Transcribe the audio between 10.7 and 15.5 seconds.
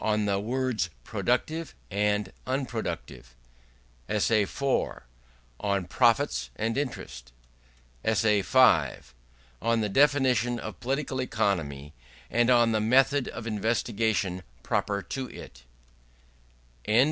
Political Economy; and on the Method of Investigation proper to